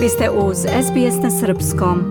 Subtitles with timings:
[0.00, 2.02] Vi ste uz SBS na Srpskom.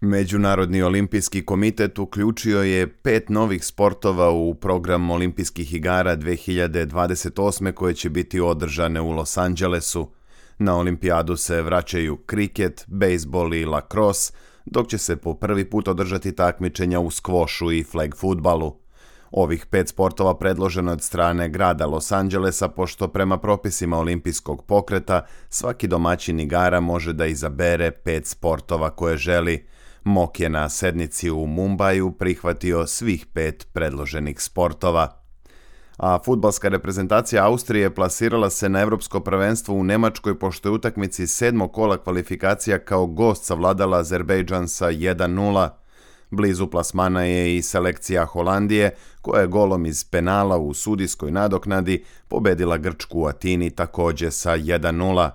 [0.00, 7.72] Međunarodni olimpijski komitet uključio je pet novih sportova u program olimpijskih igara 2028.
[7.72, 10.10] koje će biti održane u Los Angelesu.
[10.58, 14.32] Na olimpijadu se vraćaju kriket, bejsbol i lacrosse,
[14.66, 18.76] dok će se po prvi put održati takmičenja u skvošu i flag futbalu.
[19.30, 25.86] Ovih pet sportova predloženo od strane grada Los Angelesa, pošto prema propisima olimpijskog pokreta svaki
[25.86, 29.66] domaćin igara može da izabere pet sportova koje želi.
[30.04, 35.25] Mok je na sednici u Mumbaju prihvatio svih pet predloženih sportova
[35.96, 41.72] a futbalska reprezentacija Austrije plasirala se na evropsko prvenstvo u Nemačkoj pošto je utakmici sedmog
[41.72, 45.68] kola kvalifikacija kao gost savladala Azerbejdžan sa 1-0.
[46.30, 48.90] Blizu plasmana je i selekcija Holandije,
[49.22, 55.30] koja je golom iz penala u sudijskoj nadoknadi pobedila Grčku u Atini takođe sa 1-0.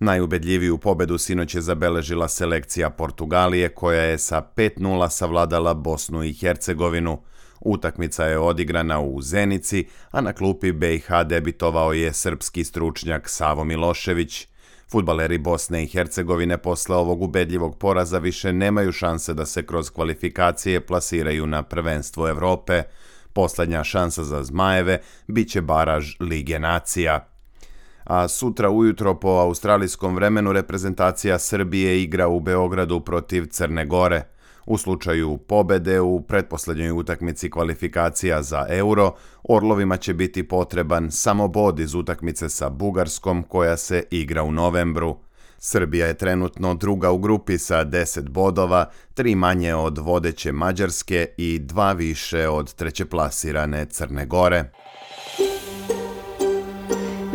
[0.00, 7.18] Najubedljiviju pobedu sinoć je zabeležila selekcija Portugalije, koja je sa 5-0 savladala Bosnu i Hercegovinu.
[7.60, 14.48] Utakmica je odigrana u Zenici, a na klupi BiH debitovao je srpski stručnjak Savo Milošević.
[14.90, 20.80] Futbaleri Bosne i Hercegovine posle ovog ubedljivog poraza više nemaju šanse da se kroz kvalifikacije
[20.80, 22.82] plasiraju na prvenstvo Evrope.
[23.32, 27.28] Poslednja šansa za Zmajeve biće baraž Lige nacija.
[28.04, 34.22] A sutra ujutro po australijskom vremenu reprezentacija Srbije igra u Beogradu protiv Crne Gore–
[34.70, 41.80] U slučaju pobede u pretposlednjoj utakmici kvalifikacija za euro, Orlovima će biti potreban samo bod
[41.80, 45.16] iz utakmice sa Bugarskom koja se igra u novembru.
[45.58, 51.58] Srbija je trenutno druga u grupi sa 10 bodova, tri manje od vodeće Mađarske i
[51.58, 54.70] dva više od trećeplasirane Crne Gore.